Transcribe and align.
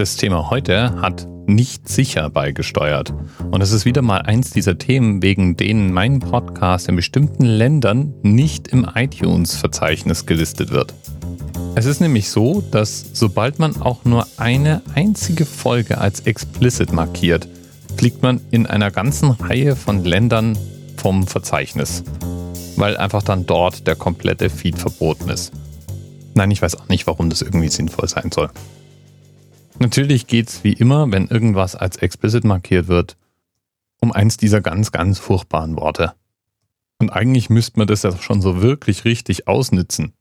Das 0.00 0.16
Thema 0.16 0.48
heute 0.48 0.98
hat 1.02 1.28
nicht 1.46 1.86
sicher 1.86 2.30
beigesteuert. 2.30 3.12
Und 3.50 3.60
es 3.60 3.70
ist 3.70 3.84
wieder 3.84 4.00
mal 4.00 4.22
eins 4.22 4.48
dieser 4.48 4.78
Themen, 4.78 5.22
wegen 5.22 5.58
denen 5.58 5.92
mein 5.92 6.20
Podcast 6.20 6.88
in 6.88 6.96
bestimmten 6.96 7.44
Ländern 7.44 8.14
nicht 8.22 8.68
im 8.68 8.88
iTunes-Verzeichnis 8.94 10.24
gelistet 10.24 10.70
wird. 10.70 10.94
Es 11.74 11.84
ist 11.84 12.00
nämlich 12.00 12.30
so, 12.30 12.62
dass 12.62 13.10
sobald 13.12 13.58
man 13.58 13.82
auch 13.82 14.06
nur 14.06 14.26
eine 14.38 14.80
einzige 14.94 15.44
Folge 15.44 15.98
als 15.98 16.20
explicit 16.20 16.94
markiert, 16.94 17.46
fliegt 17.98 18.22
man 18.22 18.40
in 18.50 18.64
einer 18.64 18.90
ganzen 18.90 19.32
Reihe 19.32 19.76
von 19.76 20.02
Ländern 20.02 20.56
vom 20.96 21.26
Verzeichnis, 21.26 22.04
weil 22.76 22.96
einfach 22.96 23.22
dann 23.22 23.44
dort 23.44 23.86
der 23.86 23.96
komplette 23.96 24.48
Feed 24.48 24.78
verboten 24.78 25.28
ist. 25.28 25.52
Nein, 26.32 26.50
ich 26.52 26.62
weiß 26.62 26.76
auch 26.76 26.88
nicht, 26.88 27.06
warum 27.06 27.28
das 27.28 27.42
irgendwie 27.42 27.68
sinnvoll 27.68 28.08
sein 28.08 28.32
soll. 28.32 28.48
Natürlich 29.80 30.26
geht 30.26 30.50
es 30.50 30.62
wie 30.62 30.74
immer, 30.74 31.10
wenn 31.10 31.28
irgendwas 31.28 31.74
als 31.74 31.96
explicit 31.96 32.44
markiert 32.44 32.86
wird, 32.86 33.16
um 34.02 34.12
eins 34.12 34.36
dieser 34.36 34.60
ganz, 34.60 34.92
ganz 34.92 35.18
furchtbaren 35.18 35.74
Worte. 35.76 36.14
Und 36.98 37.08
eigentlich 37.08 37.48
müsste 37.48 37.78
man 37.78 37.86
das 37.86 38.02
ja 38.02 38.14
schon 38.14 38.42
so 38.42 38.60
wirklich 38.60 39.06
richtig 39.06 39.48
ausnützen. 39.48 40.12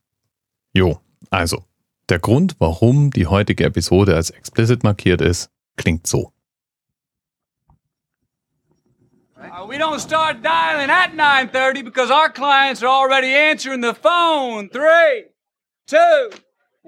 Jo, 0.72 1.02
also, 1.30 1.66
der 2.08 2.20
Grund, 2.20 2.56
warum 2.60 3.12
die 3.12 3.28
heutige 3.28 3.66
Episode 3.66 4.16
als 4.16 4.30
explicit 4.30 4.86
markiert 4.86 5.20
ist, 5.20 5.52
klingt 5.76 6.08
so. 6.08 6.32
Uh, 9.36 9.68
we 9.68 9.78
don't 9.78 10.00
start 10.00 10.42
dialing 10.42 10.90
at 10.90 11.14
9:30 11.16 11.84
because 11.84 12.10
our 12.12 12.30
clients 12.30 12.82
are 12.82 12.90
already 12.90 13.34
answering 13.34 13.82
the 13.82 13.94
phone. 13.94 14.70
Three, 14.70 15.32
two, 15.86 16.30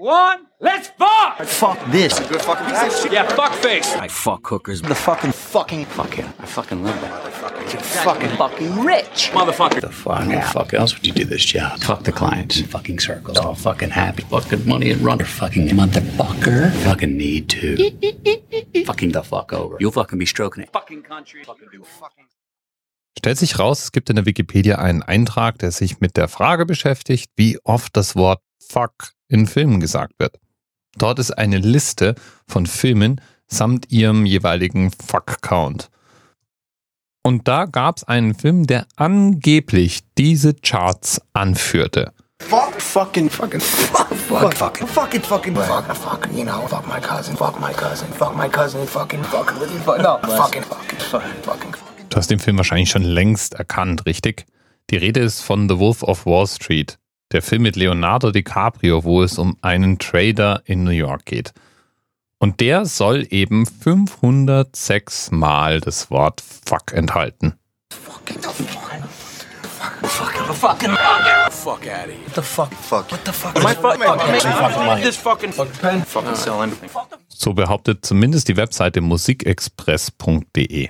one. 0.01 0.47
Let's 0.59 0.89
fuck. 0.89 1.39
Fuck 1.43 1.91
this. 1.91 2.19
Good 2.19 2.41
fucking 2.41 2.65
piece 2.65 2.83
of 2.83 3.01
shit. 3.01 3.13
Yeah, 3.13 3.27
fuck 3.27 3.53
face. 3.53 3.95
I 3.95 4.07
fuck 4.07 4.45
hookers. 4.47 4.81
The 4.81 4.95
fucking 4.95 5.31
fucking 5.31 5.85
fuck 5.85 6.17
yeah. 6.17 6.31
I 6.39 6.45
fucking 6.45 6.83
love 6.83 6.99
that. 7.01 7.23
Motherfucker. 7.23 7.73
You're 7.73 7.81
fucking 7.81 8.29
fucking 8.29 8.79
rich. 8.81 9.31
Motherfucker. 9.31 9.81
The 9.81 9.89
fuck 9.89 10.27
yeah. 10.27 10.51
fuck 10.51 10.73
else 10.73 10.95
would 10.95 11.05
you 11.05 11.13
do 11.13 11.23
this 11.23 11.45
job? 11.45 11.79
Fuck 11.79 12.03
the 12.03 12.11
clients 12.11 12.59
in 12.59 12.65
fucking 12.65 12.99
circles. 12.99 13.37
All 13.37 13.55
fucking 13.55 13.91
happy. 13.91 14.23
Fucking 14.23 14.67
money 14.67 14.91
and 14.91 15.01
run. 15.01 15.19
Fucking 15.19 15.69
motherfucker. 15.69 16.71
Fucking 16.83 17.15
need 17.15 17.49
to. 17.49 18.83
fucking 18.85 19.11
the 19.11 19.23
fuck 19.23 19.53
over. 19.53 19.77
You'll 19.79 19.91
fucking 19.91 20.17
be 20.19 20.25
stroking 20.25 20.63
it. 20.63 20.73
Fucking 20.73 21.03
country. 21.03 21.43
Fucking 21.43 21.69
do 21.71 21.83
fucking. 21.83 22.25
Stellt 23.17 23.37
sich 23.37 23.59
raus, 23.59 23.83
es 23.83 23.91
gibt 23.91 24.09
in 24.09 24.15
der 24.15 24.25
Wikipedia 24.25 24.79
einen 24.79 25.03
Eintrag, 25.03 25.59
der 25.59 25.71
sich 25.71 25.99
mit 25.99 26.17
der 26.17 26.27
Frage 26.27 26.65
beschäftigt, 26.65 27.29
wie 27.35 27.59
oft 27.63 27.95
das 27.95 28.15
Wort 28.15 28.41
fuck 28.59 29.11
in 29.31 29.47
Filmen 29.47 29.79
gesagt 29.79 30.13
wird. 30.19 30.39
Dort 30.97 31.19
ist 31.19 31.31
eine 31.31 31.57
Liste 31.57 32.15
von 32.47 32.65
Filmen 32.65 33.21
samt 33.47 33.91
ihrem 33.91 34.25
jeweiligen 34.25 34.91
Fuck-Count. 34.91 35.89
Und 37.23 37.47
da 37.47 37.65
gab 37.65 37.97
es 37.97 38.03
einen 38.03 38.33
Film, 38.33 38.65
der 38.65 38.87
angeblich 38.95 40.01
diese 40.17 40.53
Charts 40.53 41.21
anführte. 41.33 42.13
Fuck, 42.41 42.81
fucking, 42.81 43.29
fucking, 43.29 43.59
fuck, 43.59 44.07
fuck, 44.07 44.53
fucking, 44.55 44.87
fucking, 44.87 45.21
fucking, 45.21 45.55
fuck, 45.55 45.95
fucking, 45.95 46.37
you 46.37 46.43
know, 46.43 46.67
fuck 46.67 46.87
my 46.87 46.99
cousin, 46.99 47.37
fuck 47.37 47.59
my 47.59 47.71
cousin, 47.71 48.07
fuck 48.13 48.35
my 48.35 48.49
cousin, 48.49 48.85
fucking, 48.87 49.23
fucking, 49.31 49.59
fucking, 49.85 50.03
no, 50.03 50.17
fucking, 50.23 50.63
fucking, 50.63 50.99
fucking, 50.99 51.43
fucking. 51.43 51.73
Du 52.09 52.17
hast 52.17 52.31
den 52.31 52.39
Film 52.39 52.57
wahrscheinlich 52.57 52.89
schon 52.89 53.03
längst 53.03 53.53
erkannt, 53.53 54.05
richtig? 54.07 54.45
Die 54.89 54.97
Rede 54.97 55.19
ist 55.19 55.41
von 55.41 55.69
The 55.69 55.77
Wolf 55.77 56.01
of 56.03 56.25
Wall 56.25 56.47
Street, 56.47 56.97
der 57.31 57.41
Film 57.41 57.63
mit 57.63 57.75
Leonardo 57.75 58.31
DiCaprio, 58.31 59.03
wo 59.03 59.23
es 59.23 59.37
um 59.37 59.57
einen 59.61 59.99
Trader 59.99 60.61
in 60.65 60.83
New 60.83 60.91
York 60.91 61.25
geht. 61.25 61.53
Und 62.39 62.59
der 62.59 62.85
soll 62.85 63.27
eben 63.29 63.65
506 63.65 65.31
Mal 65.31 65.79
das 65.79 66.09
Wort 66.09 66.41
Fuck 66.41 66.93
enthalten. 66.93 67.53
Fucking, 67.91 68.41
fucking, 68.41 68.65
fucking, 68.65 69.03
Fucking. 70.51 70.91
Fuck 71.51 71.87
out 71.87 72.09
of 72.09 72.11
here. 72.11 72.17
what 72.25 72.35
the 72.35 72.41
fuck, 72.41 72.73
fuck, 72.73 73.11
what 73.11 73.25
the 73.25 73.31
fuck? 73.31 73.55
My 73.63 73.73
fuck. 73.73 73.97
fucking 73.97 75.03
This 75.03 75.15
fucking 75.15 75.53
fucking 75.53 75.79
pen. 75.81 76.03
Fucking 76.03 76.35
sell 76.35 76.61
anything. 76.61 76.89
So 77.27 77.53
behauptet 77.53 78.05
zumindest 78.05 78.47
die 78.47 78.57
Webseite 78.57 79.01
musikexpress.de. 79.01 80.89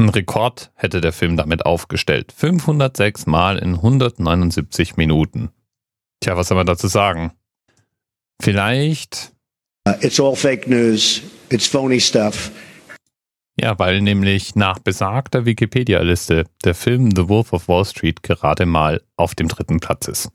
Ein 0.00 0.08
Rekord 0.08 0.72
hätte 0.76 1.02
der 1.02 1.12
Film 1.12 1.36
damit 1.36 1.66
aufgestellt. 1.66 2.32
506 2.32 3.26
Mal 3.26 3.58
in 3.58 3.74
179 3.74 4.96
Minuten. 4.96 5.50
Tja, 6.20 6.38
was 6.38 6.48
soll 6.48 6.56
man 6.56 6.66
dazu 6.66 6.88
sagen? 6.88 7.32
Vielleicht, 8.40 9.32
Uh, 9.86 9.92
it's 10.00 10.18
all 10.20 10.36
fake 10.36 10.68
news. 10.68 11.22
It's 11.50 11.66
phony 11.66 12.00
stuff. 12.00 12.50
ja, 13.58 13.78
weil 13.78 14.00
nämlich 14.00 14.54
nach 14.54 14.78
besagter 14.78 15.44
Wikipedia-Liste 15.44 16.44
der 16.64 16.74
Film 16.74 17.10
The 17.14 17.28
Wolf 17.28 17.52
of 17.52 17.68
Wall 17.68 17.84
Street 17.84 18.22
gerade 18.22 18.64
mal 18.64 19.02
auf 19.16 19.34
dem 19.34 19.48
dritten 19.48 19.80
Platz 19.80 20.08
ist. 20.08 20.30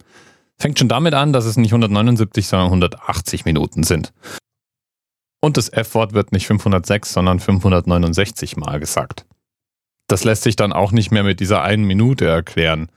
Fängt 0.60 0.78
schon 0.78 0.90
damit 0.90 1.16
an, 1.16 1.34
dass 1.34 1.46
es 1.46 1.58
nicht 1.58 1.72
179, 1.72 2.48
sondern 2.48 2.68
180 2.68 3.46
Minuten 3.46 3.84
sind. 3.84 4.14
Und 5.42 5.58
das 5.58 5.70
F-Wort 5.70 6.14
wird 6.14 6.32
nicht 6.32 6.46
506, 6.46 7.14
sondern 7.14 7.40
569 7.40 8.58
Mal 8.58 8.80
gesagt. 8.80 9.26
Das 10.08 10.24
lässt 10.24 10.44
sich 10.44 10.56
dann 10.56 10.74
auch 10.74 10.92
nicht 10.92 11.12
mehr 11.12 11.24
mit 11.24 11.40
dieser 11.40 11.64
einen 11.64 11.86
Minute 11.86 12.26
erklären. 12.26 12.90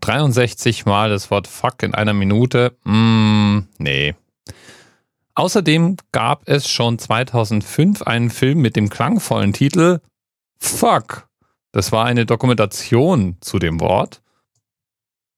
63 0.00 0.86
Mal 0.86 1.10
das 1.10 1.30
Wort 1.30 1.46
Fuck 1.46 1.82
in 1.82 1.94
einer 1.94 2.12
Minute? 2.12 2.76
Mm, 2.84 3.60
nee. 3.78 4.14
Außerdem 5.34 5.96
gab 6.12 6.48
es 6.48 6.68
schon 6.68 6.98
2005 6.98 8.02
einen 8.02 8.30
Film 8.30 8.60
mit 8.60 8.76
dem 8.76 8.88
klangvollen 8.88 9.52
Titel 9.52 10.00
Fuck. 10.58 11.28
Das 11.72 11.92
war 11.92 12.06
eine 12.06 12.24
Dokumentation 12.24 13.36
zu 13.40 13.58
dem 13.58 13.80
Wort. 13.80 14.22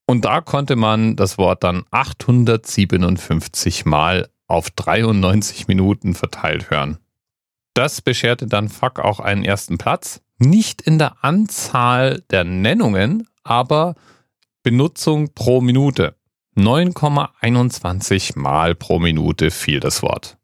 Und 0.07 0.25
da 0.25 0.41
konnte 0.41 0.77
man 0.77 1.17
das 1.17 1.37
Wort 1.37 1.65
dann 1.65 1.85
857 1.91 3.85
Mal 3.85 4.29
auf 4.47 4.71
93 4.71 5.69
Minuten 5.69 6.15
verteilt 6.15 6.71
hören. 6.71 6.99
Das 7.75 8.01
bescherte 8.01 8.47
dann 8.47 8.69
Fuck 8.69 9.01
auch 9.01 9.21
einen 9.21 9.45
ersten 9.45 9.79
Platz. 9.79 10.21
Nicht 10.39 10.83
in 10.83 10.99
der 10.99 11.25
Anzahl 11.25 12.23
der 12.31 12.45
Nennungen, 12.45 13.29
aber 13.43 13.95
Benutzung 14.63 15.35
pro 15.35 15.61
Minute. 15.61 16.15
9,21 16.57 18.39
Mal 18.39 18.75
pro 18.75 18.99
Minute 18.99 19.51
fiel 19.51 19.81
das 19.81 20.03
Wort. 20.03 20.37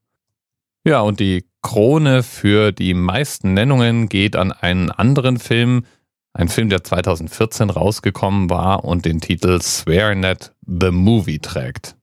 Ja, 0.84 1.00
und 1.00 1.20
die 1.20 1.44
Krone 1.62 2.22
für 2.22 2.72
die 2.72 2.94
meisten 2.94 3.54
Nennungen 3.54 4.08
geht 4.08 4.36
an 4.36 4.52
einen 4.52 4.90
anderen 4.90 5.38
Film, 5.38 5.86
ein 6.32 6.48
Film, 6.48 6.68
der 6.68 6.84
2014 6.84 7.70
rausgekommen 7.70 8.50
war 8.50 8.84
und 8.84 9.04
den 9.04 9.20
Titel 9.20 9.60
SwearNet 9.60 10.52
The 10.66 10.90
Movie 10.90 11.38
trägt. 11.38 11.96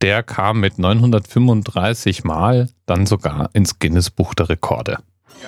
Der 0.00 0.22
kam 0.22 0.60
mit 0.60 0.78
935 0.78 2.24
Mal 2.24 2.70
dann 2.86 3.06
sogar 3.06 3.50
ins 3.52 3.78
Guinness 3.78 4.10
Buch 4.10 4.34
der 4.34 4.48
Rekorde. 4.48 4.98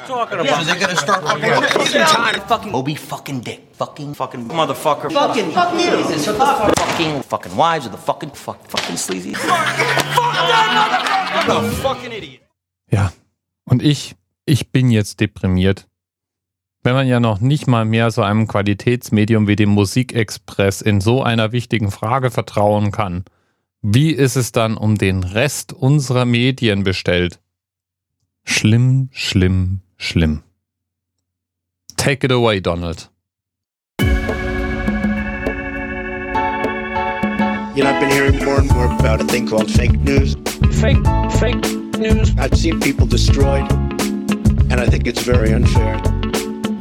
Talking 0.06 0.40
about. 0.40 0.64
They're 0.66 0.78
gonna 0.78 0.96
start 0.96 1.22
fucking 1.24 2.02
time. 2.02 2.40
Fucking 2.48 2.74
Obi 2.74 2.94
fucking 2.94 3.40
dick. 3.40 3.60
Fucking 3.74 4.14
fucking 4.14 4.48
Motherfucker. 4.48 5.10
fucking 5.12 5.52
fuck 5.52 5.72
Jesus. 5.72 6.24
Shut 6.24 6.38
the 6.38 6.44
fuck 6.44 6.78
fucking 6.78 7.22
fucking 7.22 7.56
wives 7.56 7.86
of 7.86 7.92
the 7.92 7.98
fucking 7.98 8.30
fuck 8.30 8.58
fucking 8.68 8.96
sleazy. 8.96 9.34
I'm 9.34 11.50
a 11.50 11.70
fucking 11.82 12.12
idiot. 12.12 12.40
Ja, 12.90 13.12
und 13.64 13.82
ich, 13.82 14.14
ich 14.44 14.70
bin 14.70 14.90
jetzt 14.90 15.20
deprimiert. 15.20 15.86
Wenn 16.82 16.94
man 16.94 17.08
ja 17.08 17.18
noch 17.18 17.40
nicht 17.40 17.66
mal 17.66 17.84
mehr 17.84 18.12
so 18.12 18.22
einem 18.22 18.46
Qualitätsmedium 18.46 19.48
wie 19.48 19.56
dem 19.56 19.70
Musikexpress 19.70 20.82
in 20.82 21.00
so 21.00 21.22
einer 21.22 21.50
wichtigen 21.50 21.90
Frage 21.90 22.30
vertrauen 22.30 22.92
kann, 22.92 23.24
wie 23.82 24.12
ist 24.12 24.36
es 24.36 24.52
dann 24.52 24.76
um 24.76 24.96
den 24.96 25.24
Rest 25.24 25.72
unserer 25.72 26.24
Medien 26.24 26.84
bestellt? 26.84 27.40
Schlimm, 28.46 29.08
schlimm, 29.12 29.80
schlimm. 29.98 30.42
Take 31.96 32.24
it 32.24 32.30
away, 32.30 32.60
Donald. 32.60 33.08
You 37.76 37.82
know, 37.84 37.90
I've 37.92 38.00
been 38.00 38.10
hearing 38.10 38.42
more 38.44 38.58
and 38.58 38.70
more 38.70 38.86
about 38.86 39.20
a 39.20 39.24
thing 39.24 39.46
called 39.48 39.70
fake 39.70 39.98
news. 40.00 40.34
Fake, 40.80 40.96
fake 41.38 41.62
news. 41.98 42.32
I've 42.38 42.56
seen 42.56 42.80
people 42.80 43.06
destroyed, 43.06 43.70
and 44.70 44.80
I 44.80 44.86
think 44.86 45.06
it's 45.06 45.22
very 45.22 45.52
unfair. 45.52 45.96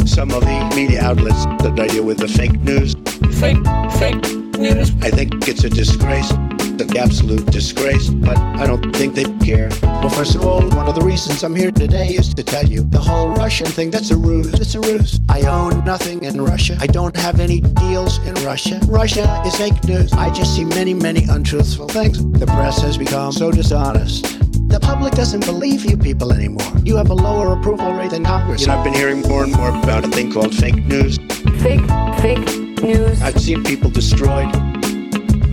Some 0.05 0.31
of 0.31 0.41
the 0.41 0.71
media 0.75 1.01
outlets 1.01 1.45
that 1.63 1.77
I 1.77 1.87
deal 1.87 2.05
with 2.05 2.19
the 2.19 2.27
fake 2.27 2.61
news. 2.61 2.93
Fake, 3.39 3.57
fake 3.99 4.23
news. 4.57 4.91
I 5.01 5.09
think 5.09 5.47
it's 5.47 5.63
a 5.65 5.69
disgrace, 5.69 6.31
an 6.81 6.97
absolute 6.97 7.45
disgrace, 7.47 8.09
but 8.09 8.37
I 8.37 8.65
don't 8.65 8.95
think 8.95 9.15
they 9.15 9.25
care. 9.45 9.69
Well, 9.81 10.09
first 10.09 10.35
of 10.35 10.45
all, 10.45 10.61
one 10.69 10.87
of 10.87 10.95
the 10.95 11.01
reasons 11.01 11.43
I'm 11.43 11.55
here 11.55 11.71
today 11.71 12.09
is 12.09 12.33
to 12.33 12.43
tell 12.43 12.65
you 12.65 12.81
the 12.83 12.99
whole 12.99 13.29
Russian 13.29 13.67
thing, 13.67 13.91
that's 13.91 14.11
a 14.11 14.17
ruse. 14.17 14.53
It's 14.53 14.75
a 14.75 14.81
ruse. 14.81 15.19
I 15.29 15.41
own 15.41 15.83
nothing 15.85 16.23
in 16.23 16.41
Russia. 16.41 16.77
I 16.79 16.87
don't 16.87 17.15
have 17.17 17.39
any 17.39 17.61
deals 17.61 18.17
in 18.19 18.33
Russia. 18.45 18.79
Russia 18.87 19.41
is 19.45 19.55
fake 19.55 19.83
news. 19.85 20.11
I 20.13 20.29
just 20.31 20.55
see 20.55 20.65
many, 20.65 20.93
many 20.93 21.25
untruthful 21.29 21.87
things. 21.87 22.23
The 22.39 22.45
press 22.45 22.81
has 22.81 22.97
become 22.97 23.31
so 23.31 23.51
dishonest. 23.51 24.39
The 24.69 24.79
public 24.79 25.13
doesn't 25.13 25.45
believe 25.45 25.85
you 25.85 25.97
people 25.97 26.33
anymore. 26.33 26.71
You 26.83 26.95
have 26.97 27.09
a 27.09 27.13
lower 27.13 27.57
approval 27.57 27.93
rate 27.93 28.11
than 28.11 28.25
Congress. 28.25 28.61
You 28.61 28.67
know, 28.67 28.77
I've 28.77 28.83
been 28.83 28.93
hearing 28.93 29.21
more 29.21 29.43
and 29.43 29.53
more 29.53 29.69
about 29.69 30.03
a 30.03 30.09
thing 30.09 30.31
called 30.33 30.53
fake 30.53 30.83
news. 30.85 31.17
Fake, 31.61 31.81
fake 32.19 32.81
news. 32.81 33.21
I've 33.21 33.39
seen 33.39 33.63
people 33.63 33.89
destroyed, 33.89 34.51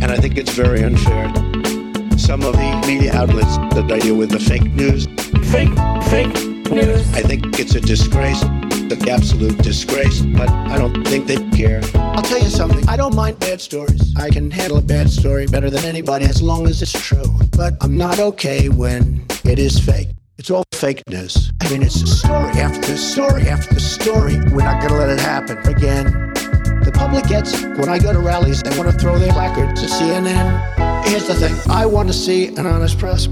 and 0.03 0.11
I 0.11 0.17
think 0.17 0.37
it's 0.37 0.51
very 0.51 0.83
unfair. 0.83 1.33
Some 2.19 2.43
of 2.43 2.55
the 2.55 2.85
media 2.87 3.15
outlets 3.15 3.57
that 3.75 3.89
I 3.91 4.01
deal 4.01 4.17
with 4.17 4.31
the 4.31 4.41
fake 4.41 4.65
news. 4.73 5.07
Fake, 5.53 5.71
fake 6.11 6.71
news. 6.71 7.07
I 7.15 7.23
think 7.23 7.59
it's 7.61 7.77
a 7.77 7.81
disgrace, 7.81 8.43
an 8.43 9.09
absolute 9.09 9.59
disgrace, 9.59 10.21
but 10.21 10.51
I 10.51 10.77
don't 10.77 11.07
think 11.07 11.29
they 11.29 11.39
care. 11.51 11.81
I'll 11.95 12.23
tell 12.23 12.41
you 12.41 12.49
something, 12.49 12.87
I 12.89 12.97
don't 12.97 13.15
mind 13.15 13.39
bad 13.39 13.61
stories. 13.61 14.15
I 14.17 14.29
can 14.31 14.51
handle 14.51 14.79
a 14.79 14.83
bad 14.83 15.09
story 15.09 15.47
better 15.47 15.71
than 15.71 15.85
anybody 15.85 16.25
as 16.25 16.43
long 16.43 16.67
as 16.67 16.83
it's 16.83 16.93
true. 16.93 17.25
But 17.57 17.75
I'm 17.81 17.97
not 17.97 18.19
okay 18.19 18.69
when 18.69 19.25
it 19.45 19.61
is 19.61 19.79
fake. 19.79 20.09
It's 20.37 20.51
all 20.51 20.65
fake 20.73 21.03
news. 21.09 21.53
I 21.61 21.71
mean, 21.71 21.83
it's 21.83 22.03
a 22.03 22.07
story 22.09 22.53
after 22.59 22.97
story 22.97 23.43
after 23.49 23.79
story. 23.79 24.37
We're 24.51 24.65
not 24.65 24.83
gonna 24.83 24.99
let 24.99 25.11
it 25.11 25.21
happen 25.21 25.59
again. 25.59 26.22
The 26.93 26.99
public 26.99 27.25
gets. 27.27 27.63
When 27.63 27.89
I 27.89 27.99
go 27.99 28.13
to 28.13 28.19
rallies, 28.19 28.63
they 28.63 28.77
want 28.79 28.91
to 28.91 28.97
throw 28.99 29.19
their 29.19 29.33
placards 29.33 29.81
to 29.81 29.87
CNN. 29.89 31.05
Here's 31.07 31.27
the 31.27 31.35
thing 31.35 31.55
I 31.71 31.87
want 31.87 32.09
to 32.09 32.15
see 32.15 32.49
an 32.49 32.67
honest 32.67 32.99
press. 32.99 33.27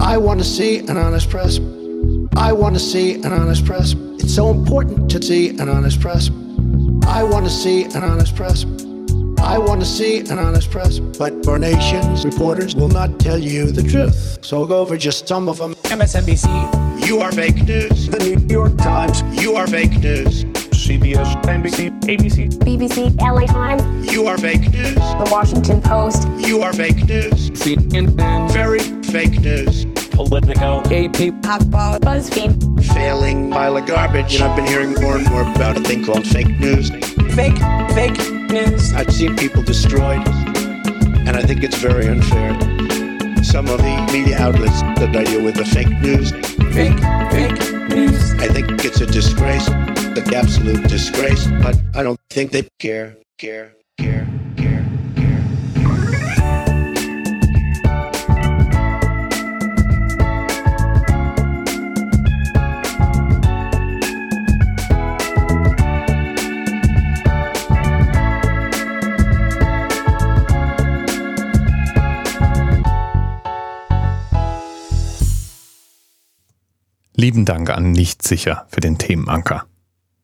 I 0.00 0.16
want 0.16 0.40
to 0.40 0.44
see 0.44 0.78
an 0.78 0.96
honest 0.96 1.28
press. 1.30 1.58
I 2.36 2.52
want 2.52 2.74
to 2.74 2.80
see 2.80 3.14
an 3.14 3.32
honest 3.32 3.64
press. 3.64 3.94
It's 4.18 4.34
so 4.34 4.50
important 4.50 5.10
to 5.10 5.22
see 5.22 5.50
an 5.50 5.68
honest 5.68 6.00
press. 6.00 6.30
I 7.06 7.22
want 7.22 7.44
to 7.46 7.50
see 7.50 7.84
an 7.84 8.04
honest 8.04 8.34
press. 8.36 8.64
I 9.40 9.58
want 9.58 9.80
to 9.80 9.86
see 9.86 10.20
an 10.20 10.38
honest 10.38 10.70
press. 10.70 10.98
But 10.98 11.46
our 11.48 11.58
nation's 11.58 12.24
reporters 12.24 12.74
will 12.74 12.88
not 12.88 13.18
tell 13.20 13.38
you 13.38 13.70
the 13.70 13.82
truth. 13.82 14.38
So 14.44 14.58
I'll 14.60 14.66
go 14.66 14.80
over 14.80 14.96
just 14.96 15.26
some 15.28 15.48
of 15.48 15.58
them. 15.58 15.74
MSNBC, 15.84 17.06
You 17.06 17.20
are 17.20 17.32
fake 17.32 17.62
news. 17.64 18.08
The 18.08 18.18
New 18.18 18.54
York 18.54 18.76
Times, 18.78 19.22
You 19.42 19.56
are 19.56 19.66
fake 19.66 19.98
news. 19.98 20.44
CBS, 20.88 21.30
NBC, 21.44 21.90
ABC, 22.08 22.48
BBC, 22.60 23.14
LA 23.20 23.44
Times, 23.44 24.10
You 24.10 24.26
are 24.26 24.38
fake 24.38 24.72
news. 24.72 24.94
The 24.94 25.28
Washington 25.30 25.82
Post, 25.82 26.26
You 26.38 26.62
are 26.62 26.72
fake 26.72 27.04
news. 27.06 27.50
CNN, 27.50 28.50
Very 28.50 28.78
fake 29.02 29.38
news. 29.42 29.84
Politico, 30.12 30.78
AP, 30.84 31.36
HuffPo, 31.44 32.00
BuzzFeed, 32.00 32.82
Failing 32.94 33.50
pile 33.50 33.76
of 33.76 33.84
garbage. 33.84 34.36
And 34.36 34.44
I've 34.44 34.56
been 34.56 34.66
hearing 34.66 34.94
more 35.02 35.16
and 35.18 35.28
more 35.28 35.42
about 35.42 35.76
a 35.76 35.80
thing 35.80 36.06
called 36.06 36.26
fake 36.26 36.58
news. 36.58 36.88
fake, 37.36 37.58
fake 37.92 38.32
news. 38.50 38.94
I've 38.94 39.12
seen 39.12 39.36
people 39.36 39.62
destroyed, 39.62 40.26
and 40.26 41.36
I 41.36 41.42
think 41.42 41.64
it's 41.64 41.76
very 41.76 42.06
unfair. 42.06 42.54
Some 43.44 43.68
of 43.68 43.76
the 43.76 44.08
media 44.10 44.38
outlets 44.38 44.80
that 44.98 45.14
I 45.14 45.24
deal 45.24 45.44
with 45.44 45.56
the 45.56 45.66
fake 45.66 45.90
news. 46.00 46.30
Fake, 46.72 46.98
fake 47.30 47.88
news. 47.90 48.32
I 48.40 48.48
think 48.48 48.84
it's 48.86 49.02
a 49.02 49.06
disgrace, 49.06 49.68
an 50.18 50.34
absolute 50.34 50.88
disgrace, 50.88 51.46
but 51.62 51.76
I 51.94 52.02
don't 52.02 52.18
think 52.30 52.50
they 52.50 52.66
care, 52.78 53.16
care, 53.38 53.74
care. 53.96 54.26
Lieben 77.14 77.44
Dank 77.44 77.70
an 77.70 77.90
Nichtsicher 77.90 78.66
für 78.68 78.80
den 78.80 78.96
Themenanker. 78.96 79.66